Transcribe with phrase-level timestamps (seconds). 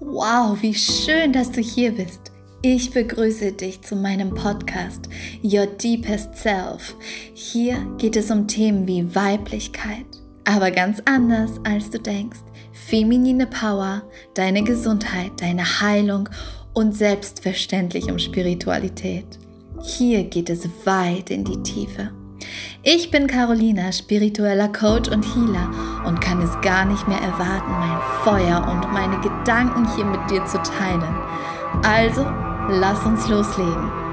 [0.00, 2.32] Wow, wie schön, dass du hier bist.
[2.62, 5.08] Ich begrüße dich zu meinem Podcast
[5.44, 6.96] Your Deepest Self.
[7.34, 10.06] Hier geht es um Themen wie Weiblichkeit,
[10.44, 12.40] aber ganz anders als du denkst.
[12.72, 14.02] Feminine Power,
[14.34, 16.28] deine Gesundheit, deine Heilung
[16.74, 19.38] und selbstverständlich um Spiritualität.
[19.82, 22.10] Hier geht es weit in die Tiefe.
[22.84, 25.68] Ich bin Carolina, spiritueller Coach und Healer
[26.06, 30.44] und kann es gar nicht mehr erwarten, mein Feuer und meine Gedanken hier mit dir
[30.44, 31.02] zu teilen.
[31.82, 32.24] Also,
[32.68, 34.07] lass uns loslegen.